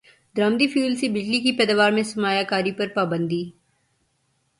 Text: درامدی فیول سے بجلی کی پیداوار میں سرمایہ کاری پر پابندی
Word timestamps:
درامدی 0.35 0.67
فیول 0.67 0.95
سے 0.95 1.09
بجلی 1.09 1.39
کی 1.39 1.51
پیداوار 1.51 1.91
میں 1.91 2.03
سرمایہ 2.03 2.43
کاری 2.43 2.71
پر 2.71 2.87
پابندی 2.87 3.43